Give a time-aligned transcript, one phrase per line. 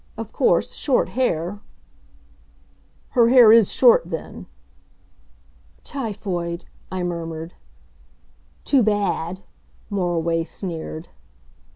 [0.17, 1.59] Of course, short hair"
[3.09, 4.47] "Her hair is short, then!"
[5.83, 7.53] "Typhoid," I murmured.
[8.63, 9.41] "Too bad!"
[9.91, 11.09] Moriway sneered.